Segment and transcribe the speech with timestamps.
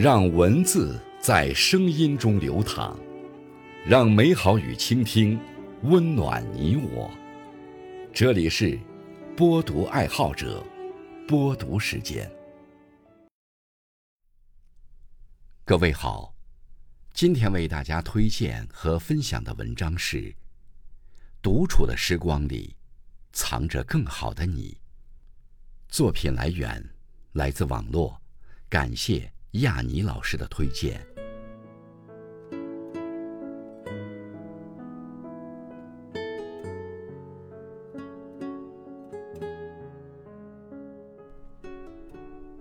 [0.00, 2.96] 让文字在声音中流淌，
[3.84, 5.36] 让美好与倾听
[5.82, 7.10] 温暖你我。
[8.14, 8.78] 这里是
[9.36, 10.64] 播读爱好者
[11.26, 12.30] 播读时间。
[15.64, 16.32] 各位好，
[17.12, 20.18] 今天为大家推荐和分享的文章是
[21.42, 22.76] 《独处的时光里
[23.32, 24.78] 藏着更好的你》。
[25.92, 26.88] 作品来源
[27.32, 28.22] 来自网络，
[28.68, 29.32] 感谢。
[29.60, 31.00] 亚尼老师的推荐。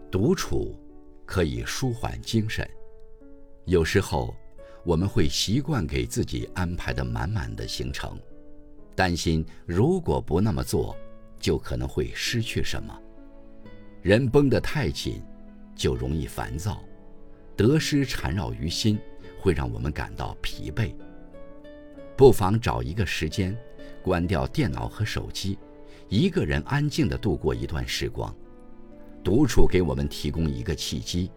[0.10, 0.76] 独处
[1.26, 2.68] 可以舒缓精神。
[3.66, 4.34] 有时候，
[4.84, 8.18] 我们会习惯给自己安排的满满的行程，
[8.96, 10.96] 担心如果不那么做，
[11.40, 12.98] 就可能会失去什么。
[14.02, 15.22] 人绷得太紧。
[15.78, 16.84] 就容易烦躁，
[17.56, 19.00] 得失缠绕于心，
[19.40, 20.94] 会让我们感到疲惫。
[22.18, 23.56] 不妨找一个时间，
[24.02, 25.58] 关掉电脑和手机，
[26.10, 28.36] 一个人安静地度过一段时光。
[29.24, 31.30] 独处给我们提供一个契机，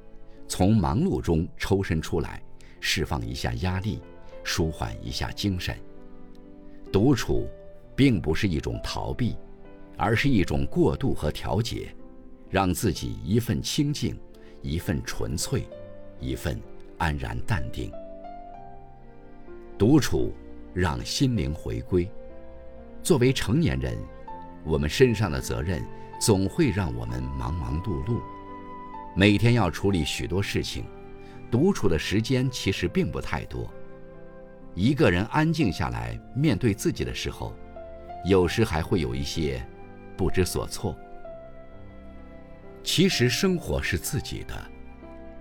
[0.49, 2.43] 从忙碌中抽身出来，
[2.81, 4.01] 释放一下压力，
[4.43, 5.77] 舒缓一下精神。
[6.91, 7.47] 独处，
[7.95, 9.37] 并不是一种逃避，
[9.97, 11.95] 而是一种过渡和调节，
[12.49, 14.19] 让自己一份清静。
[14.63, 15.67] 一份纯粹，
[16.19, 16.61] 一份
[16.99, 17.91] 安然淡定。
[19.79, 20.35] 独处
[20.75, 22.11] 让心灵回归。
[23.03, 23.97] 作为成年人，
[24.65, 25.83] 我们身上的责任
[26.21, 28.21] 总会让我们忙忙碌碌，
[29.17, 30.85] 每天要处理许多事情，
[31.51, 33.73] 独处的时间其实并不太多。
[34.75, 37.55] 一个人安静下来面对自己的时候，
[38.27, 39.67] 有时还会有一些
[40.17, 40.95] 不知所措。
[42.83, 44.55] 其实生活是自己的，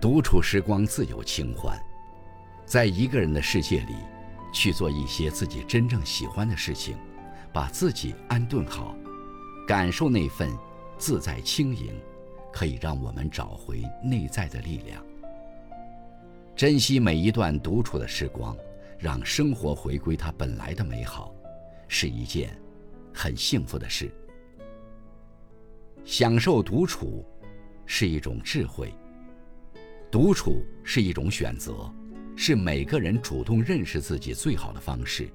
[0.00, 1.78] 独处时光自有清欢。
[2.64, 3.94] 在一个人的世界里，
[4.52, 6.96] 去做一些自己真正喜欢的事情，
[7.52, 8.94] 把自己安顿好，
[9.66, 10.50] 感受那份
[10.98, 11.92] 自在轻盈，
[12.52, 15.04] 可以让我们找回内在的力量。
[16.54, 18.56] 珍惜每一段独处的时光，
[18.98, 21.34] 让生活回归它本来的美好，
[21.88, 22.56] 是一件
[23.14, 24.12] 很幸福的事。
[26.04, 27.24] 享受独处。
[27.92, 28.94] 是一种智慧。
[30.12, 31.92] 独处是一种选择，
[32.36, 35.28] 是每个人主动认识自己最好的方式。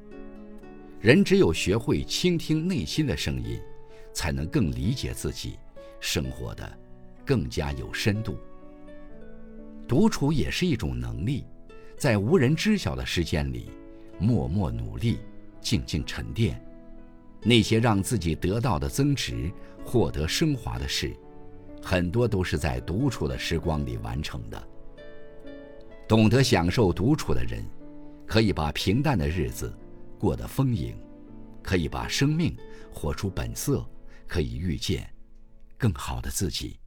[1.02, 3.60] 人只有学会倾听内心的声音，
[4.14, 5.60] 才能更理解自己，
[6.00, 6.78] 生活的
[7.26, 8.38] 更加有深度。
[9.86, 11.44] 独处也是一种能力，
[11.98, 13.70] 在无人知晓的时间里，
[14.18, 15.18] 默默努力，
[15.60, 16.66] 静静沉淀，
[17.46, 19.52] 那些让自己得到的增值、
[19.86, 21.16] 获得升华的事。
[21.82, 24.68] 很多都是在独处的时光里完成的。
[26.08, 27.64] 懂得享受独处的人，
[28.26, 29.72] 可以把平淡的日子
[30.18, 30.98] 过得丰盈，
[31.62, 32.58] 可以把生命
[32.92, 33.86] 活出本色，
[34.28, 35.08] 可以遇见
[35.78, 36.80] 更好的自己。